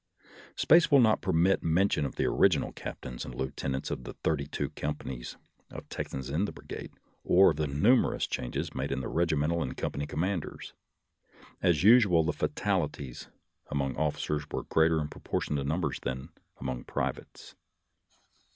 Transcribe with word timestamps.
Space 0.55 0.89
will 0.89 0.99
not 0.99 1.21
permit 1.21 1.61
mention 1.61 2.07
of 2.07 2.15
the 2.15 2.25
original 2.25 2.71
captains 2.71 3.23
and 3.23 3.35
lieutenants 3.35 3.91
of 3.91 4.03
the 4.03 4.13
thirty 4.13 4.47
two 4.47 4.71
com 4.71 4.95
panies 4.95 5.35
of 5.69 5.87
Texans 5.89 6.31
in 6.31 6.45
the 6.45 6.51
brigade, 6.51 6.91
or 7.23 7.51
of 7.51 7.57
the 7.57 7.67
numer 7.67 8.15
ous 8.15 8.25
changes 8.25 8.73
made 8.73 8.91
in 8.91 9.05
regimental 9.05 9.61
and 9.61 9.77
company 9.77 10.07
commanders. 10.07 10.73
As 11.61 11.83
usual, 11.83 12.23
the 12.23 12.33
fatalities 12.33 13.27
among 13.67 13.95
of 13.95 14.15
ficers 14.15 14.51
were 14.51 14.63
greater 14.63 14.99
in 14.99 15.07
proportion 15.07 15.55
to 15.57 15.63
numbers 15.63 15.99
than 15.99 16.29
among 16.57 16.85
privates. 16.85 17.53